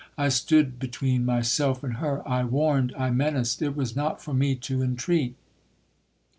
I 0.17 0.29
stood 0.29 0.79
between 0.79 1.25
myself 1.25 1.83
and 1.83 1.97
her—I 1.97 2.43
warned—I 2.45 3.11
menaced—it 3.11 3.75
was 3.75 3.95
not 3.95 4.19
for 4.19 4.33
me 4.33 4.55
to 4.55 4.81
intreat. 4.81 5.35